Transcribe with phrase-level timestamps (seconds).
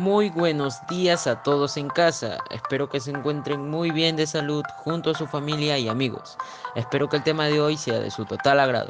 [0.00, 2.38] Muy buenos días a todos en casa.
[2.48, 6.38] Espero que se encuentren muy bien de salud junto a su familia y amigos.
[6.74, 8.88] Espero que el tema de hoy sea de su total agrado.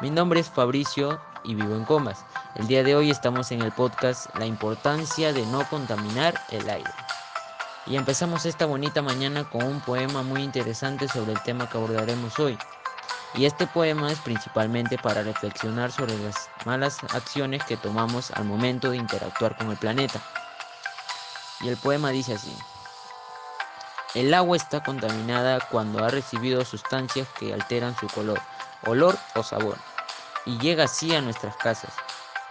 [0.00, 2.24] Mi nombre es Fabricio y vivo en Comas.
[2.54, 6.92] El día de hoy estamos en el podcast La importancia de no contaminar el aire.
[7.88, 12.38] Y empezamos esta bonita mañana con un poema muy interesante sobre el tema que abordaremos
[12.38, 12.56] hoy.
[13.34, 18.90] Y este poema es principalmente para reflexionar sobre las malas acciones que tomamos al momento
[18.90, 20.20] de interactuar con el planeta.
[21.60, 22.56] Y el poema dice así.
[24.14, 28.40] El agua está contaminada cuando ha recibido sustancias que alteran su color,
[28.86, 29.76] olor o sabor,
[30.46, 31.92] y llega así a nuestras casas.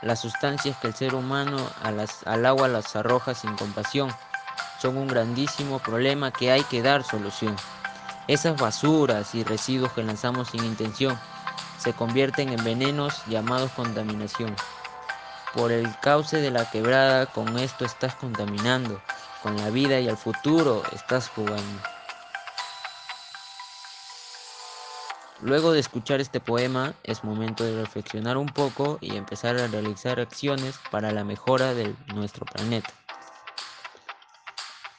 [0.03, 4.11] Las sustancias que el ser humano al agua las arroja sin compasión
[4.79, 7.55] son un grandísimo problema que hay que dar solución.
[8.27, 11.19] Esas basuras y residuos que lanzamos sin intención
[11.77, 14.55] se convierten en venenos llamados contaminación.
[15.53, 18.99] Por el cauce de la quebrada con esto estás contaminando,
[19.43, 21.81] con la vida y el futuro estás jugando.
[25.41, 30.19] Luego de escuchar este poema es momento de reflexionar un poco y empezar a realizar
[30.19, 32.89] acciones para la mejora de nuestro planeta.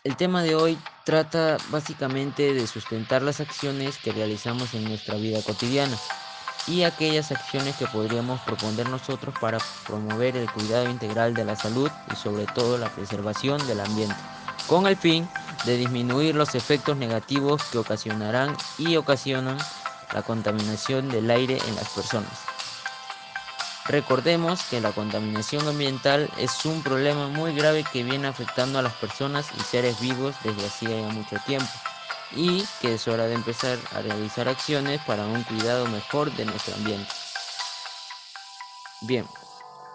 [0.04, 5.40] El tema de hoy trata básicamente de sustentar las acciones que realizamos en nuestra vida
[5.40, 5.96] cotidiana
[6.66, 11.92] y aquellas acciones que podríamos proponer nosotros para promover el cuidado integral de la salud
[12.10, 14.16] y sobre todo la preservación del ambiente,
[14.66, 15.28] con el fin
[15.64, 19.58] de disminuir los efectos negativos que ocasionarán y ocasionan
[20.12, 22.55] la contaminación del aire en las personas.
[23.88, 28.94] Recordemos que la contaminación ambiental es un problema muy grave que viene afectando a las
[28.94, 31.70] personas y seres vivos desde hacía mucho tiempo
[32.34, 36.74] y que es hora de empezar a realizar acciones para un cuidado mejor de nuestro
[36.74, 37.08] ambiente.
[39.02, 39.24] Bien,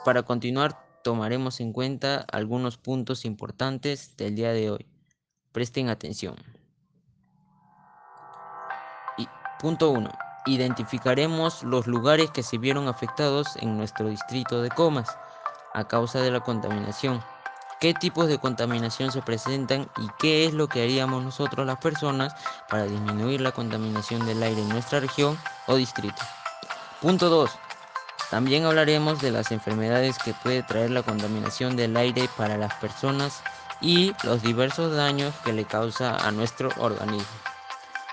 [0.05, 4.85] para continuar tomaremos en cuenta algunos puntos importantes del día de hoy.
[5.51, 6.37] Presten atención.
[9.17, 9.27] Y,
[9.59, 15.09] punto 1 identificaremos los lugares que se vieron afectados en nuestro distrito de Comas
[15.73, 17.21] a causa de la contaminación,
[17.79, 22.33] qué tipos de contaminación se presentan y qué es lo que haríamos nosotros las personas
[22.69, 25.37] para disminuir la contaminación del aire en nuestra región
[25.67, 26.21] o distrito.
[27.01, 27.51] Punto 2.
[28.29, 33.41] También hablaremos de las enfermedades que puede traer la contaminación del aire para las personas
[33.81, 37.27] y los diversos daños que le causa a nuestro organismo.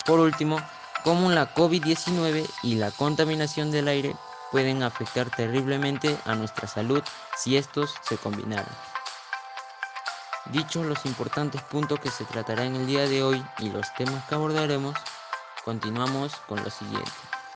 [0.06, 0.58] Por último,
[1.08, 4.14] cómo la COVID-19 y la contaminación del aire
[4.52, 7.02] pueden afectar terriblemente a nuestra salud
[7.34, 8.68] si estos se combinaran.
[10.52, 14.22] Dichos los importantes puntos que se tratará en el día de hoy y los temas
[14.26, 14.96] que abordaremos,
[15.64, 17.37] continuamos con lo siguiente.